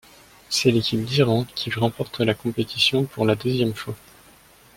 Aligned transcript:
C'est 0.49 0.71
l'équipe 0.71 1.05
d'Iran 1.05 1.45
qui 1.53 1.69
remporte 1.69 2.21
la 2.21 2.33
compétition 2.33 3.03
pour 3.05 3.23
la 3.23 3.35
deuxième 3.35 3.75
fois. 3.75 3.95